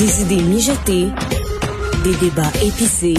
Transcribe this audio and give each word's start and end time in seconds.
Des 0.00 0.22
idées 0.22 0.42
mijotées, 0.42 1.08
des 2.02 2.14
débats 2.16 2.50
épicés, 2.64 3.14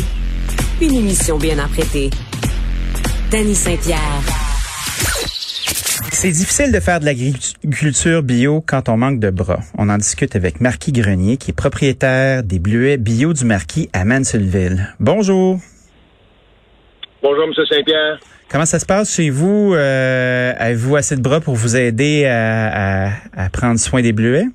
une 0.82 0.96
émission 0.96 1.38
bien 1.38 1.60
apprêtée. 1.60 2.10
Danny 3.30 3.54
Saint-Pierre. 3.54 4.00
C'est 6.12 6.32
difficile 6.32 6.72
de 6.72 6.80
faire 6.80 7.00
de 7.00 7.06
l'agriculture 7.06 8.24
bio 8.24 8.64
quand 8.66 8.90
on 8.90 8.98
manque 8.98 9.20
de 9.20 9.30
bras. 9.30 9.60
On 9.78 9.90
en 9.90 9.98
discute 9.98 10.36
avec 10.36 10.60
Marquis 10.60 10.92
Grenier, 10.92 11.38
qui 11.38 11.52
est 11.52 11.54
propriétaire 11.56 12.42
des 12.42 12.58
bleuets 12.58 12.98
bio 12.98 13.34
du 13.34 13.46
Marquis 13.46 13.88
à 13.94 14.04
Mansellville. 14.04 14.88
Bonjour. 15.00 15.60
Bonjour, 17.22 17.44
M. 17.44 17.54
Saint-Pierre. 17.70 18.20
Comment 18.50 18.66
ça 18.66 18.80
se 18.80 18.88
passe 18.88 19.14
chez 19.16 19.30
vous? 19.30 19.74
Euh, 19.76 20.54
Avez-vous 20.58 20.96
assez 20.96 21.16
de 21.16 21.22
bras 21.22 21.42
pour 21.42 21.56
vous 21.56 21.78
aider 21.78 22.26
à, 22.26 23.06
à, 23.06 23.12
à 23.38 23.50
prendre 23.50 23.80
soin 23.80 24.02
des 24.02 24.14
bleuets? 24.14 24.48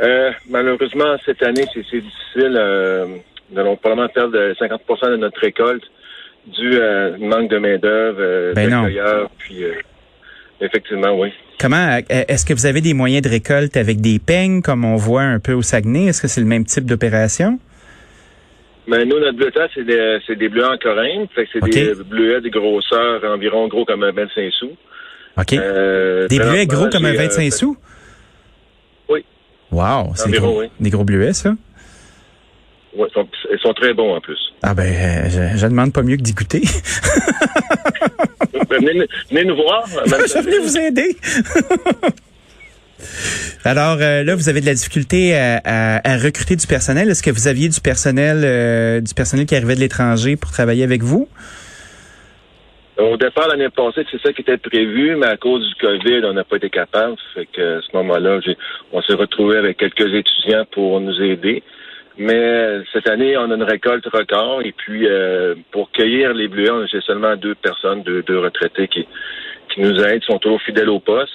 Euh, 0.00 0.30
malheureusement, 0.48 1.16
cette 1.24 1.42
année, 1.42 1.64
c'est 1.72 1.80
difficile. 1.80 2.56
Euh, 2.56 3.06
nous 3.50 3.58
allons 3.58 3.76
probablement 3.76 4.08
perdre 4.08 4.52
50% 4.52 5.10
de 5.10 5.16
notre 5.16 5.40
récolte 5.40 5.82
dû 6.46 6.80
à 6.80 7.10
manque 7.18 7.50
de 7.50 7.58
main-d'œuvre, 7.58 8.18
euh, 8.20 8.54
ben 8.54 8.88
puis 9.38 9.64
euh, 9.64 9.72
effectivement, 10.60 11.18
oui. 11.18 11.30
Comment 11.60 11.98
est-ce 12.08 12.46
que 12.46 12.54
vous 12.54 12.66
avez 12.66 12.80
des 12.80 12.94
moyens 12.94 13.22
de 13.22 13.28
récolte 13.28 13.76
avec 13.76 14.00
des 14.00 14.18
peignes 14.18 14.62
comme 14.62 14.84
on 14.84 14.96
voit 14.96 15.22
un 15.22 15.40
peu 15.40 15.52
au 15.52 15.62
Saguenay? 15.62 16.06
Est-ce 16.06 16.22
que 16.22 16.28
c'est 16.28 16.40
le 16.40 16.46
même 16.46 16.64
type 16.64 16.84
d'opération? 16.84 17.58
Ben, 18.86 19.06
nous, 19.06 19.18
notre 19.18 19.36
bleutage, 19.36 19.70
c'est 19.74 19.84
des, 19.84 20.18
c'est 20.26 20.36
des 20.36 20.48
bleuets 20.48 20.64
en 20.64 20.78
que 20.78 21.42
c'est 21.52 21.60
des 21.64 21.92
bleuets 22.04 22.40
de 22.40 22.48
grosseur 22.48 23.22
environ 23.24 23.68
gros 23.68 23.84
comme 23.84 24.02
un 24.02 24.12
25 24.12 24.50
sous. 24.52 24.70
OK. 25.36 25.52
Euh, 25.52 26.26
des 26.28 26.38
bleuets 26.38 26.66
gros 26.66 26.88
comme 26.88 27.04
un 27.04 27.12
25 27.12 27.52
sous? 27.52 27.76
Wow, 29.70 30.12
c'est 30.14 30.30
gros. 30.30 30.60
Oui. 30.60 30.66
Des 30.80 30.90
gros 30.90 31.04
bleuets, 31.04 31.32
ça? 31.32 31.54
Oui, 32.96 33.06
ils 33.10 33.14
sont, 33.14 33.28
ils 33.52 33.58
sont, 33.60 33.72
très 33.74 33.92
bons 33.92 34.16
en 34.16 34.20
plus. 34.20 34.38
Ah 34.62 34.74
ben, 34.74 35.28
je, 35.28 35.58
je 35.58 35.66
demande 35.66 35.92
pas 35.92 36.02
mieux 36.02 36.16
que 36.16 36.22
d'y 36.22 36.32
goûter. 36.32 36.62
Ben, 38.52 38.64
venez, 38.70 39.06
venez, 39.30 39.44
nous 39.44 39.56
voir. 39.56 39.86
je 40.06 40.42
venais 40.42 40.58
vous 40.58 40.78
aider. 40.78 41.16
Alors 43.64 43.98
euh, 44.00 44.24
là, 44.24 44.34
vous 44.34 44.48
avez 44.48 44.60
de 44.60 44.66
la 44.66 44.74
difficulté 44.74 45.36
à, 45.36 45.60
à, 45.64 46.14
à 46.14 46.18
recruter 46.18 46.56
du 46.56 46.66
personnel. 46.66 47.10
Est-ce 47.10 47.22
que 47.22 47.30
vous 47.30 47.46
aviez 47.46 47.68
du 47.68 47.80
personnel, 47.80 48.40
euh, 48.42 49.00
du 49.00 49.14
personnel 49.14 49.46
qui 49.46 49.54
arrivait 49.54 49.74
de 49.74 49.80
l'étranger 49.80 50.36
pour 50.36 50.50
travailler 50.50 50.82
avec 50.82 51.02
vous? 51.02 51.28
Au 52.98 53.16
départ, 53.16 53.46
l'année 53.46 53.68
passée, 53.68 54.04
c'est 54.10 54.20
ça 54.20 54.32
qui 54.32 54.40
était 54.40 54.56
prévu, 54.56 55.14
mais 55.14 55.26
à 55.26 55.36
cause 55.36 55.64
du 55.68 55.74
COVID, 55.76 56.24
on 56.24 56.32
n'a 56.32 56.42
pas 56.42 56.56
été 56.56 56.68
capable. 56.68 57.14
Fait 57.32 57.46
que 57.46 57.78
à 57.78 57.80
ce 57.80 57.96
moment-là, 57.96 58.40
on 58.92 59.00
s'est 59.02 59.14
retrouvé 59.14 59.56
avec 59.56 59.76
quelques 59.76 60.12
étudiants 60.12 60.64
pour 60.72 61.00
nous 61.00 61.22
aider. 61.22 61.62
Mais 62.16 62.80
cette 62.92 63.08
année, 63.08 63.36
on 63.36 63.52
a 63.52 63.54
une 63.54 63.62
récolte 63.62 64.04
record. 64.06 64.62
Et 64.62 64.72
puis, 64.72 65.06
euh, 65.06 65.54
pour 65.70 65.92
cueillir 65.92 66.34
les 66.34 66.48
bleuets, 66.48 66.88
j'ai 66.90 67.00
seulement 67.00 67.36
deux 67.36 67.54
personnes, 67.54 68.02
deux, 68.02 68.22
deux 68.24 68.40
retraités 68.40 68.88
qui, 68.88 69.06
qui 69.72 69.80
nous 69.80 70.02
aident, 70.02 70.24
sont 70.24 70.40
toujours 70.40 70.60
fidèles 70.62 70.90
au 70.90 70.98
poste. 70.98 71.32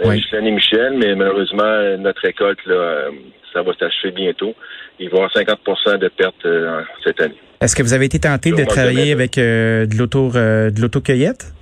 Euh, 0.00 0.08
oui. 0.10 0.24
et 0.32 0.50
Michel, 0.50 0.94
mais 0.96 1.14
malheureusement, 1.14 1.96
notre 1.98 2.20
récolte, 2.22 2.64
là, 2.66 2.74
euh, 2.74 3.10
ça 3.52 3.62
va 3.62 3.72
s'achever 3.74 4.12
bientôt. 4.12 4.54
Il 5.00 5.10
va 5.10 5.18
y 5.18 5.20
avoir 5.20 5.32
50% 5.32 5.98
de 5.98 6.08
pertes 6.08 6.46
cette 7.04 7.20
année. 7.20 7.34
Est-ce 7.60 7.74
que 7.74 7.82
vous 7.82 7.92
avez 7.92 8.04
été 8.04 8.20
tenté 8.20 8.52
de 8.52 8.64
travailler 8.64 9.12
avec 9.12 9.36
de 9.36 9.96
l'auto 9.96 10.30
de 10.30 10.80
l'autocueillette? 10.80 11.52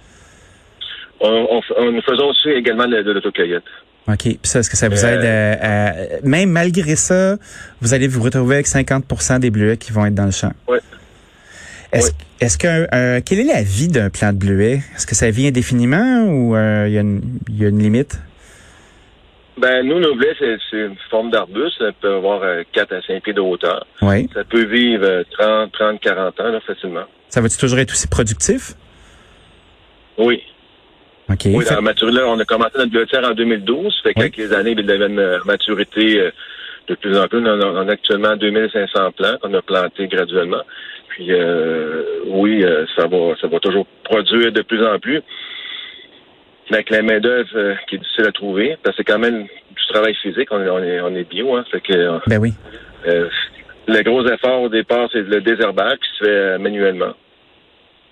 On, 1.20 1.60
on, 1.78 1.92
nous 1.92 2.02
faisons 2.02 2.28
aussi 2.28 2.50
également 2.50 2.86
de, 2.86 3.02
de 3.02 3.12
l'autocueillette. 3.12 3.64
OK. 4.08 4.22
Puis 4.22 4.38
ça, 4.42 4.60
est-ce 4.60 4.70
que 4.70 4.76
ça 4.76 4.88
vous 4.88 5.04
aide 5.04 5.24
à, 5.24 6.20
Même 6.22 6.50
malgré 6.50 6.96
ça, 6.96 7.36
vous 7.80 7.94
allez 7.94 8.08
vous 8.08 8.22
retrouver 8.22 8.56
avec 8.56 8.66
50% 8.66 9.40
des 9.40 9.50
bleuets 9.50 9.76
qui 9.76 9.92
vont 9.92 10.06
être 10.06 10.14
dans 10.14 10.26
le 10.26 10.30
champ? 10.30 10.52
Oui. 10.68 10.78
Est-ce 11.92 12.12
est 12.40 12.60
que 12.60 12.94
euh, 12.94 13.20
quelle 13.24 13.40
est 13.40 13.52
la 13.52 13.62
vie 13.62 13.88
d'un 13.88 14.10
plant 14.10 14.32
de 14.32 14.38
bleuet? 14.38 14.82
Est-ce 14.94 15.06
que 15.06 15.14
ça 15.14 15.30
vit 15.30 15.46
indéfiniment 15.46 16.24
ou 16.24 16.54
euh, 16.54 16.84
il 16.88 16.94
y, 16.94 16.98
a 16.98 17.00
une, 17.00 17.22
y 17.48 17.64
a 17.64 17.68
une 17.68 17.78
limite? 17.78 18.18
Ben, 19.58 19.86
nous, 19.86 19.98
nos 19.98 20.14
bleuets, 20.14 20.36
c'est 20.38 20.76
une 20.76 20.96
forme 21.10 21.30
d'arbuste. 21.30 21.78
Ça 21.78 21.92
peut 22.00 22.14
avoir 22.14 22.42
4 22.72 22.92
à 22.92 23.02
5 23.02 23.22
pieds 23.22 23.32
de 23.32 23.40
hauteur. 23.40 23.86
Oui. 24.02 24.28
Ça 24.34 24.44
peut 24.44 24.64
vivre 24.64 25.24
30, 25.38 25.72
30, 25.72 26.00
40 26.00 26.40
ans, 26.40 26.48
là, 26.50 26.60
facilement. 26.60 27.04
Ça 27.28 27.40
va-tu 27.40 27.56
toujours 27.56 27.78
être 27.78 27.92
aussi 27.92 28.08
productif? 28.08 28.74
Oui. 30.18 30.42
Okay. 31.28 31.52
Oui, 31.54 31.64
la 31.68 31.80
maturité, 31.80 32.20
on 32.24 32.38
a 32.38 32.44
commencé 32.44 32.72
notre 32.76 32.90
bibliothèque 32.90 33.24
en 33.24 33.34
2012. 33.34 34.00
Fait 34.02 34.14
quelques 34.14 34.38
oui. 34.38 34.54
années, 34.54 34.74
il 34.78 34.90
avait 34.90 35.06
une 35.06 35.40
maturité 35.44 36.20
euh, 36.20 36.30
de 36.88 36.94
plus 36.94 37.18
en 37.18 37.26
plus. 37.26 37.40
On 37.40 37.46
a, 37.46 37.56
on 37.56 37.88
a 37.88 37.92
actuellement 37.92 38.36
2500 38.36 39.12
plants 39.12 39.36
qu'on 39.42 39.52
a 39.54 39.62
plantés 39.62 40.06
graduellement. 40.06 40.62
Puis 41.08 41.32
euh, 41.32 42.02
oui, 42.26 42.62
euh, 42.62 42.84
ça 42.94 43.06
va 43.08 43.34
ça 43.40 43.48
va 43.48 43.58
toujours 43.58 43.86
produire 44.04 44.52
de 44.52 44.62
plus 44.62 44.84
en 44.86 44.98
plus. 45.00 45.20
Mais 46.70 46.78
avec 46.78 46.90
la 46.90 47.02
main-d'œuvre 47.02 47.48
euh, 47.54 47.74
qui 47.88 47.96
est 47.96 47.98
difficile 47.98 48.26
à 48.26 48.32
trouver, 48.32 48.76
parce 48.82 48.96
que 48.96 49.02
c'est 49.02 49.12
quand 49.12 49.18
même 49.18 49.42
du 49.44 49.86
travail 49.88 50.14
physique, 50.14 50.48
on 50.50 50.62
est, 50.62 50.68
on 50.68 50.82
est, 50.82 51.00
on 51.00 51.14
est 51.14 51.28
bio, 51.28 51.54
hein. 51.54 51.64
Fait 51.70 51.80
que, 51.80 52.18
ben 52.28 52.38
oui. 52.38 52.54
le 53.04 54.02
gros 54.02 54.26
effort 54.26 54.62
au 54.62 54.68
départ, 54.68 55.08
c'est 55.12 55.22
le 55.22 55.40
désherbage 55.40 55.98
qui 55.98 56.18
se 56.18 56.24
fait 56.24 56.58
manuellement. 56.58 57.14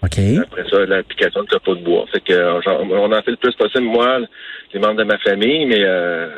OK. 0.05 0.19
Après 0.43 0.69
ça, 0.69 0.85
l'application 0.85 1.43
de 1.43 1.49
copeaux 1.49 1.77
de 1.77 1.83
bois. 1.83 2.05
Fait 2.13 2.21
que 2.21 2.33
euh, 2.33 2.61
on 2.67 3.13
en 3.13 3.23
fait 3.23 3.31
le 3.31 3.37
plus 3.37 3.55
possible, 3.55 3.85
moi, 3.85 4.19
les 4.73 4.81
membres 4.81 4.97
de 4.99 5.05
ma 5.05 5.19
famille, 5.19 5.65
mais 5.67 5.83
euh, 5.83 6.29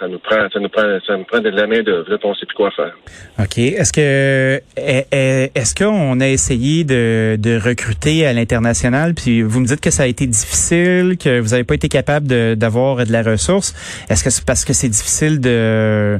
ça 0.00 0.08
nous 0.08 0.18
prend, 0.18 0.48
ça 0.50 0.58
nous 0.58 0.68
prend, 0.70 0.98
ça 1.06 1.16
nous 1.16 1.24
prend 1.24 1.40
de 1.40 1.50
la 1.50 1.66
main 1.66 1.82
d'œuvre. 1.82 2.06
On 2.24 2.30
ne 2.30 2.34
sait 2.34 2.46
plus 2.46 2.56
quoi 2.56 2.70
faire. 2.70 2.96
OK. 3.38 3.58
Est-ce 3.58 3.92
que 3.92 4.60
est-ce 4.76 5.74
qu'on 5.74 6.20
a 6.20 6.28
essayé 6.28 6.84
de, 6.84 7.36
de 7.38 7.60
recruter 7.60 8.26
à 8.26 8.32
l'international? 8.32 9.14
Puis 9.14 9.42
vous 9.42 9.60
me 9.60 9.66
dites 9.66 9.80
que 9.80 9.90
ça 9.90 10.04
a 10.04 10.06
été 10.06 10.26
difficile, 10.26 11.16
que 11.18 11.38
vous 11.38 11.50
n'avez 11.50 11.64
pas 11.64 11.74
été 11.74 11.88
capable 11.88 12.26
d'avoir 12.56 13.04
de, 13.04 13.12
la 13.12 13.22
ressource. 13.22 13.74
Est-ce 14.08 14.24
que 14.24 14.30
c'est 14.30 14.44
parce 14.44 14.64
que 14.64 14.72
c'est 14.72 14.88
difficile 14.88 15.40
de, 15.40 16.18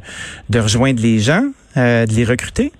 de 0.50 0.58
rejoindre 0.58 1.00
les 1.00 1.18
gens, 1.18 1.44
euh, 1.76 2.04
de 2.04 2.12
les 2.12 2.24
recruter? 2.24 2.72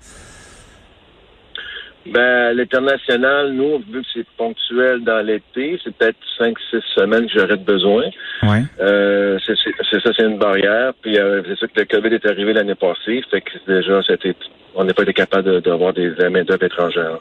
Ben, 2.05 2.53
l'international, 2.53 3.51
nous, 3.53 3.77
vu 3.79 4.01
que 4.01 4.07
c'est 4.13 4.25
ponctuel 4.35 5.03
dans 5.03 5.23
l'été, 5.23 5.79
c'est 5.83 5.95
peut-être 5.95 6.17
cinq, 6.37 6.57
six 6.71 6.81
semaines 6.95 7.27
que 7.27 7.39
j'aurais 7.39 7.57
besoin. 7.57 8.05
Ouais. 8.41 8.63
Euh, 8.79 9.37
c'est 9.45 9.55
ça, 10.01 10.09
c'est 10.17 10.23
une 10.23 10.39
barrière. 10.39 10.93
Puis 11.01 11.19
euh, 11.19 11.43
c'est 11.45 11.59
ça 11.59 11.67
que 11.67 11.79
le 11.79 11.85
COVID 11.85 12.15
est 12.15 12.25
arrivé 12.25 12.53
l'année 12.53 12.75
passée. 12.75 13.21
Fait 13.29 13.41
que 13.41 13.51
déjà, 13.67 14.01
c'était, 14.07 14.35
on 14.73 14.83
n'a 14.83 14.93
pas 14.93 15.03
été 15.03 15.13
capable 15.13 15.61
d'avoir 15.61 15.93
des 15.93 16.09
main 16.29 16.43
d'œuvre 16.43 16.63
étrangères. 16.63 17.19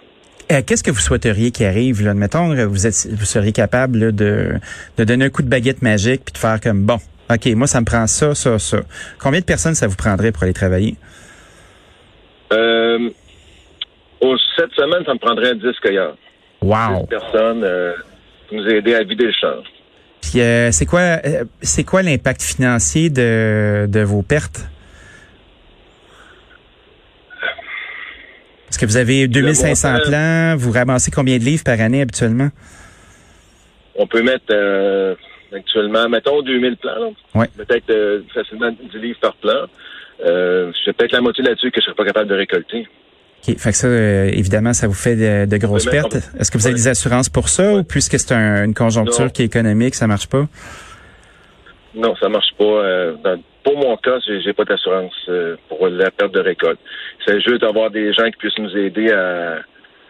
Euh, 0.51 0.63
Qu'est-ce 0.67 0.83
que 0.83 0.91
vous 0.91 0.99
souhaiteriez 0.99 1.51
qui 1.51 1.65
arrive? 1.65 2.03
Là? 2.03 2.13
Admettons, 2.13 2.55
vous, 2.67 2.87
êtes, 2.87 3.07
vous 3.13 3.25
seriez 3.27 3.53
capable 3.53 3.99
là, 3.99 4.13
de, 4.13 4.55
de 4.97 5.05
donner 5.05 5.27
un 5.27 5.31
coup 5.31 5.43
de 5.43 5.49
baguette 5.49 5.83
magique 5.83 6.23
puis 6.25 6.33
de 6.33 6.39
faire 6.39 6.59
comme, 6.59 6.87
bon, 6.87 6.99
OK, 7.31 7.47
moi, 7.55 7.67
ça 7.67 7.81
me 7.81 7.85
prend 7.85 8.07
ça, 8.07 8.35
ça, 8.35 8.59
ça. 8.59 8.79
Combien 9.21 9.41
de 9.41 9.45
personnes 9.45 9.75
ça 9.75 9.87
vous 9.87 9.97
prendrait 9.97 10.33
pour 10.33 10.43
aller 10.43 10.55
travailler? 10.55 10.97
Euh, 12.53 13.11
cette 14.57 14.73
semaine, 14.73 15.05
ça 15.05 15.15
me 15.15 15.19
prendrait 15.19 15.55
10 15.55 15.63
cueilleurs. 15.83 16.17
Wow. 16.63 17.03
10 17.03 17.07
personnes 17.09 17.65
euh, 17.65 17.93
pour 18.49 18.59
nous 18.59 18.69
aider 18.69 18.95
à 18.95 19.03
vider 19.03 19.27
le 19.27 19.33
champ. 19.33 19.63
Puis 20.21 20.41
euh, 20.41 20.71
c'est 20.71 20.87
quoi 20.87 21.01
euh, 21.01 21.45
c'est 21.63 21.85
quoi 21.85 22.03
l'impact 22.03 22.43
financier 22.43 23.11
de, 23.11 23.87
de 23.89 24.01
vos 24.01 24.23
pertes? 24.23 24.69
Parce 28.67 28.79
que 28.79 28.87
vous 28.87 28.97
avez 28.97 29.27
2500 29.27 29.97
plants, 30.07 30.55
vous 30.57 30.71
ramassez 30.71 31.11
combien 31.11 31.39
de 31.39 31.43
livres 31.43 31.65
par 31.65 31.81
année 31.81 32.03
habituellement? 32.03 32.51
On 33.97 34.07
peut 34.07 34.23
mettre 34.23 34.45
euh, 34.51 35.17
actuellement, 35.53 36.09
mettons 36.09 36.41
2000 36.43 36.77
plants. 36.77 37.13
Ouais. 37.35 37.49
Peut-être 37.57 37.91
euh, 37.91 38.23
facilement 38.33 38.71
10 38.71 38.99
livres 38.99 39.19
par 39.21 39.35
plan. 39.35 39.67
J'ai 40.23 40.93
peut-être 40.93 41.13
la 41.13 41.21
moitié 41.21 41.43
là-dessus 41.43 41.71
que 41.73 41.81
je 41.81 41.87
ne 41.91 41.95
serais 41.95 41.97
pas 41.97 42.05
capable 42.05 42.29
de 42.29 42.35
récolter. 42.37 42.87
OK. 43.49 43.57
Fait 43.59 43.71
que 43.71 43.77
ça, 43.77 43.87
euh, 43.89 44.27
évidemment, 44.33 44.73
ça 44.73 44.87
vous 44.87 44.95
fait 44.95 45.17
de, 45.17 45.51
de 45.51 45.57
grosses 45.57 45.87
Oui, 45.87 45.93
pertes. 45.93 46.17
Est-ce 46.39 46.51
que 46.51 46.59
vous 46.59 46.67
avez 46.67 46.75
des 46.75 46.89
assurances 46.89 47.29
pour 47.29 47.49
ça 47.49 47.73
ou 47.75 47.85
puisque 47.85 48.19
c'est 48.19 48.33
un- 48.35 48.65
une 48.65 48.75
conjoncture 48.75 49.25
Non. 49.25 49.31
qui 49.31 49.43
est 49.43 49.47
économique, 49.47 49.95
ça 49.95 50.07
marche 50.07 50.27
pas? 50.29 50.47
Non, 51.95 52.15
ça 52.17 52.29
marche 52.29 52.51
pas. 52.59 52.65
Euh, 52.65 53.15
dans- 53.25 53.43
pour 53.65 53.77
mon 53.79 53.97
cas, 53.97 54.19
j'ai 54.27 54.41
j'ai 54.43 54.53
pas 54.53 54.65
d'assurance 54.65 55.13
euh, 55.29 55.57
pour 55.69 55.87
la 55.89 56.11
perte 56.11 56.33
de 56.35 56.41
récolte. 56.41 56.79
C'est 57.27 57.41
juste 57.41 57.61
d'avoir 57.63 57.91
des 57.91 58.13
gens 58.13 58.25
qui 58.27 58.37
puissent 58.39 58.59
nous 58.59 58.77
aider 58.77 59.11
à, 59.11 59.59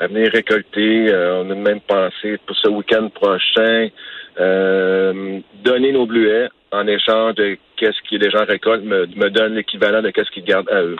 à 0.00 0.06
venir 0.06 0.30
récolter. 0.32 1.12
On 1.14 1.50
a 1.50 1.54
même 1.54 1.80
pensé 1.80 2.38
pour 2.46 2.56
ce 2.56 2.68
week-end 2.68 3.08
prochain 3.14 3.88
donner 5.64 5.92
nos 5.92 6.06
bleuets 6.06 6.48
en 6.72 6.86
échange 6.86 7.34
de 7.34 7.58
qu'est-ce 7.76 7.98
que 8.08 8.16
les 8.22 8.30
gens 8.30 8.44
récoltent, 8.46 8.84
me, 8.84 9.06
me 9.06 9.28
donnent 9.30 9.54
l'équivalent 9.54 10.02
de 10.02 10.10
qu'est-ce 10.10 10.30
qu'ils 10.30 10.44
gardent 10.44 10.70
à 10.70 10.82
eux. 10.82 10.96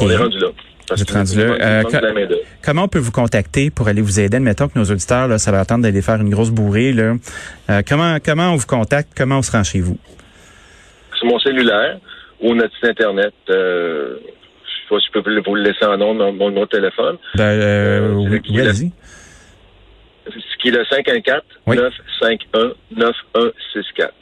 On 0.00 0.10
est 0.10 0.16
rendu 0.16 0.38
là. 0.38 0.48
Parce 0.90 1.04
que 1.04 1.12
rendu 1.12 1.38
là. 1.38 1.44
Euh, 1.44 2.12
main-d'œuvre. 2.14 2.40
Comment 2.62 2.84
on 2.84 2.88
peut 2.88 2.98
vous 2.98 3.12
contacter 3.12 3.70
pour 3.70 3.88
aller 3.88 4.02
vous 4.02 4.20
aider? 4.20 4.36
Admettons 4.36 4.68
que 4.68 4.78
nos 4.78 4.84
auditeurs, 4.84 5.26
là, 5.28 5.38
ça 5.38 5.50
va 5.52 5.60
attendre 5.60 5.82
d'aller 5.84 6.02
faire 6.02 6.20
une 6.20 6.30
grosse 6.30 6.50
bourrée. 6.50 6.92
Là. 6.92 7.14
Euh, 7.70 7.82
comment, 7.88 8.18
comment 8.24 8.52
on 8.52 8.56
vous 8.56 8.66
contacte? 8.66 9.12
Comment 9.16 9.38
on 9.38 9.42
se 9.42 9.52
rend 9.52 9.64
chez 9.64 9.80
vous? 9.80 9.96
sur 11.16 11.26
mon 11.28 11.38
cellulaire 11.38 11.98
ou 12.40 12.54
notre 12.54 12.74
site 12.76 12.86
Internet. 12.86 13.34
Euh, 13.50 14.16
je 14.24 14.70
sais 14.70 14.88
pas 14.88 14.98
si 15.00 15.06
je 15.14 15.20
peux 15.20 15.42
vous 15.46 15.54
le 15.54 15.62
laisser 15.62 15.84
en 15.84 15.98
nom, 15.98 16.14
mon, 16.14 16.32
mon 16.32 16.48
numéro 16.48 16.64
de 16.64 16.70
téléphone. 16.70 17.16
Ben, 17.34 17.44
euh, 17.44 18.12
oui, 18.14 18.40
le- 18.48 18.60
allez-y. 18.62 18.90
Ce 20.26 20.56
qui 20.62 20.68
est 20.68 20.70
le 20.70 20.84
514 20.86 21.42
Oui. 21.66 21.76
951 21.76 22.72
9164. 22.96 24.14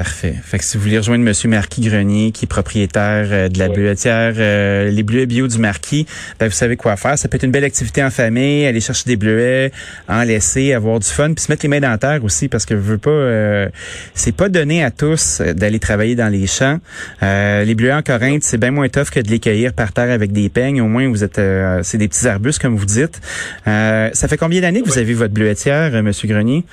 Parfait. 0.00 0.34
Fait 0.42 0.56
que 0.56 0.64
si 0.64 0.78
vous 0.78 0.84
voulez 0.84 0.96
rejoindre 0.96 1.22
Monsieur 1.22 1.50
Marquis 1.50 1.82
Grenier, 1.82 2.30
qui 2.32 2.46
est 2.46 2.48
propriétaire 2.48 3.26
euh, 3.30 3.48
de 3.50 3.58
la 3.58 3.68
Oui. 3.68 3.74
bleuetière 3.74 4.32
euh, 4.38 4.88
Les 4.90 5.02
Bleuets 5.02 5.26
Bio 5.26 5.46
du 5.46 5.58
Marquis, 5.58 6.06
ben 6.38 6.46
vous 6.48 6.54
savez 6.54 6.78
quoi 6.78 6.96
faire. 6.96 7.18
Ça 7.18 7.28
peut 7.28 7.36
être 7.36 7.42
une 7.42 7.50
belle 7.50 7.64
activité 7.64 8.02
en 8.02 8.08
famille, 8.08 8.64
aller 8.64 8.80
chercher 8.80 9.04
des 9.04 9.16
bleuets, 9.16 9.72
en 10.08 10.22
laisser, 10.22 10.72
avoir 10.72 11.00
du 11.00 11.06
fun, 11.06 11.34
puis 11.34 11.44
se 11.44 11.52
mettre 11.52 11.64
les 11.66 11.68
mains 11.68 11.80
dans 11.80 11.90
la 11.90 11.98
terre 11.98 12.24
aussi, 12.24 12.48
parce 12.48 12.64
que 12.64 12.76
je 12.76 12.80
veux 12.80 12.96
pas, 12.96 13.10
euh, 13.10 13.68
c'est 14.14 14.34
pas 14.34 14.48
donné 14.48 14.82
à 14.82 14.90
tous 14.90 15.42
euh, 15.42 15.52
d'aller 15.52 15.78
travailler 15.78 16.14
dans 16.14 16.32
les 16.32 16.46
champs. 16.46 16.78
Euh, 17.22 17.64
les 17.64 17.74
bleuets 17.74 17.92
en 17.92 18.00
Corinthe, 18.00 18.42
c'est 18.42 18.56
bien 18.56 18.70
moins 18.70 18.88
tough 18.88 19.10
que 19.10 19.20
de 19.20 19.28
les 19.28 19.38
cueillir 19.38 19.74
par 19.74 19.92
terre 19.92 20.10
avec 20.10 20.32
des 20.32 20.48
peignes. 20.48 20.80
Au 20.80 20.88
moins, 20.88 21.10
vous 21.10 21.24
êtes, 21.24 21.38
euh, 21.38 21.80
c'est 21.82 21.98
des 21.98 22.08
petits 22.08 22.26
arbustes 22.26 22.58
comme 22.62 22.74
vous 22.74 22.86
dites. 22.86 23.20
Euh, 23.68 24.08
ça 24.14 24.28
fait 24.28 24.38
combien 24.38 24.62
d'années 24.62 24.80
que 24.80 24.88
vous 24.88 24.96
avez 24.96 25.12
votre 25.12 25.34
bleuetière, 25.34 25.94
euh, 25.94 26.00
Monsieur 26.00 26.26
Grenier? 26.26 26.64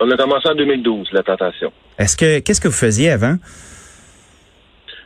On 0.00 0.10
a 0.10 0.16
commencé 0.16 0.48
en 0.48 0.54
2012, 0.54 1.08
la 1.12 1.22
plantation. 1.22 1.72
Est-ce 1.98 2.16
que 2.16 2.40
qu'est-ce 2.40 2.60
que 2.60 2.68
vous 2.68 2.74
faisiez 2.74 3.10
avant? 3.10 3.36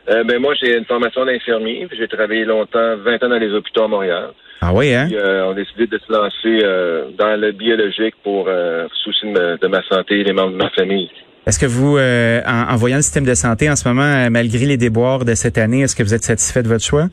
Euh, 0.08 0.24
ben 0.24 0.40
moi, 0.40 0.54
j'ai 0.60 0.76
une 0.76 0.84
formation 0.86 1.24
d'infirmier. 1.24 1.86
J'ai 1.96 2.08
travaillé 2.08 2.44
longtemps, 2.44 2.96
20 3.04 3.22
ans 3.22 3.28
dans 3.28 3.38
les 3.38 3.52
hôpitaux 3.52 3.84
à 3.84 3.88
Montréal. 3.88 4.30
Ah 4.60 4.72
oui, 4.74 4.92
hein? 4.92 5.06
Puis, 5.06 5.16
euh, 5.16 5.46
on 5.46 5.52
a 5.52 5.54
décidé 5.54 5.86
de 5.86 5.98
se 5.98 6.12
lancer 6.12 6.64
euh, 6.64 7.04
dans 7.16 7.40
le 7.40 7.52
biologique 7.52 8.14
pour 8.24 8.46
euh, 8.48 8.86
souci 9.04 9.26
de 9.26 9.30
ma, 9.30 9.56
de 9.56 9.66
ma 9.68 9.82
santé 9.88 10.20
et 10.20 10.24
des 10.24 10.32
membres 10.32 10.52
de 10.52 10.56
ma 10.56 10.70
famille. 10.70 11.08
Est-ce 11.46 11.58
que 11.58 11.66
vous, 11.66 11.96
euh, 11.96 12.42
en, 12.46 12.72
en 12.72 12.76
voyant 12.76 12.96
le 12.96 13.02
système 13.02 13.24
de 13.24 13.34
santé 13.34 13.70
en 13.70 13.76
ce 13.76 13.88
moment, 13.88 14.02
euh, 14.02 14.28
malgré 14.30 14.66
les 14.66 14.76
déboires 14.76 15.24
de 15.24 15.34
cette 15.34 15.56
année, 15.58 15.82
est-ce 15.82 15.96
que 15.96 16.02
vous 16.02 16.14
êtes 16.14 16.24
satisfait 16.24 16.62
de 16.62 16.68
votre 16.68 16.84
choix? 16.84 17.06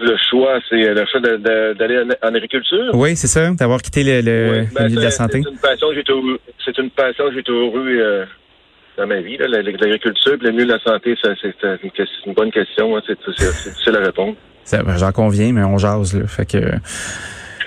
Le 0.00 0.16
choix, 0.28 0.58
c'est 0.68 0.76
le 0.76 1.04
choix 1.06 1.20
d'aller 1.20 2.02
en, 2.22 2.34
agriculture. 2.34 2.90
Oui, 2.94 3.14
c'est 3.16 3.28
ça, 3.28 3.50
d'avoir 3.52 3.80
quitté 3.80 4.02
le, 4.02 4.20
le- 4.22 4.50
Oui. 4.50 4.58
le 4.66 4.74
Ben, 4.74 4.84
milieu 4.86 4.96
de 4.96 5.04
la 5.04 5.10
santé. 5.10 5.40
C'est 5.44 5.50
une 5.50 5.58
passion 5.58 5.88
que 5.90 5.94
j'ai 5.94 6.02
toujours, 6.04 6.38
c'est 6.64 6.78
une 6.78 6.90
passion 6.90 7.28
que 7.28 7.34
j'ai 7.34 7.42
toujours 7.44 7.78
eue 7.78 8.00
euh, 8.00 8.24
dans 8.98 9.06
ma 9.06 9.20
vie. 9.20 9.36
L'agriculture, 9.38 10.36
le 10.40 10.50
milieu 10.50 10.66
de 10.66 10.72
la 10.72 10.80
santé, 10.80 11.16
c'est 11.22 11.30
une, 12.26 12.34
bonne 12.34 12.50
question. 12.50 12.96
hein, 12.96 13.00
c'est 13.06 13.18
difficile 13.18 13.96
à 13.96 14.00
répondre. 14.00 14.34
Ben, 14.72 14.96
J'en 14.96 15.12
conviens, 15.12 15.52
mais 15.52 15.62
on 15.62 15.78
jase, 15.78 16.18
là. 16.18 16.26
Fait 16.26 16.46
que 16.46 16.58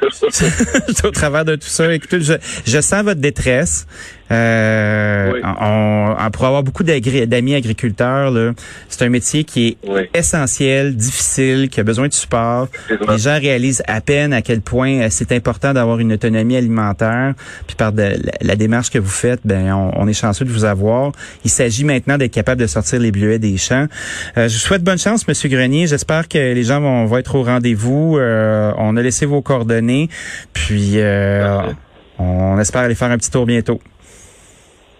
au 1.03 1.11
travers 1.11 1.45
de 1.45 1.55
tout 1.55 1.67
ça, 1.67 1.93
écoutez, 1.93 2.21
je, 2.21 2.33
je 2.65 2.81
sens 2.81 3.03
votre 3.03 3.21
détresse. 3.21 3.87
Euh, 4.29 5.31
Oui. 5.33 5.39
on, 5.43 6.15
on- 6.19 6.31
pour 6.31 6.45
avoir 6.45 6.61
beaucoup 6.63 6.83
d'amis 6.83 7.55
agriculteurs, 7.55 8.29
là, 8.31 8.51
c'est 8.89 9.05
un 9.05 9.09
métier 9.09 9.43
qui 9.45 9.67
est 9.69 9.77
Oui. 9.87 10.01
essentiel, 10.13 10.95
difficile, 10.95 11.69
qui 11.69 11.79
a 11.79 11.83
besoin 11.83 12.09
de 12.09 12.13
support. 12.13 12.67
Les 13.09 13.17
gens 13.17 13.39
réalisent 13.39 13.83
à 13.87 14.01
peine 14.01 14.33
à 14.33 14.41
quel 14.41 14.59
point 14.61 14.99
euh, 14.99 15.07
c'est 15.09 15.31
important 15.31 15.73
d'avoir 15.73 15.99
une 15.99 16.11
autonomie 16.13 16.57
alimentaire. 16.57 17.33
Puis 17.67 17.75
par 17.77 17.93
de, 17.93 18.01
la, 18.01 18.17
la 18.41 18.55
démarche 18.57 18.89
que 18.89 18.99
vous 18.99 19.09
faites, 19.09 19.39
ben 19.45 19.71
on, 19.73 19.91
on 19.95 20.07
est 20.09 20.13
chanceux 20.13 20.43
de 20.43 20.51
vous 20.51 20.65
avoir. 20.65 21.13
Il 21.45 21.49
s'agit 21.49 21.85
maintenant 21.85 22.17
d'être 22.17 22.33
capable 22.33 22.59
de 22.61 22.67
sortir 22.67 22.99
les 22.99 23.11
bleuets 23.13 23.39
des 23.39 23.55
champs. 23.57 23.87
Euh, 24.37 24.49
je 24.49 24.53
vous 24.55 24.59
souhaite 24.59 24.83
bonne 24.83 24.99
chance, 24.99 25.25
Monsieur 25.27 25.47
Grenier. 25.47 25.87
J'espère 25.87 26.27
que 26.27 26.37
les 26.37 26.63
gens 26.63 26.81
vont, 26.81 27.05
vont 27.05 27.17
être 27.17 27.35
au 27.35 27.43
rendez-vous. 27.43 28.17
Euh, 28.17 28.71
on 28.77 28.97
a 28.97 29.01
laissé 29.01 29.25
vos 29.25 29.41
coordonnées, 29.41 29.86
puis 30.53 30.93
euh, 30.95 31.61
on 32.19 32.59
espère 32.59 32.81
aller 32.81 32.95
faire 32.95 33.11
un 33.11 33.17
petit 33.17 33.31
tour 33.31 33.45
bientôt. 33.45 33.79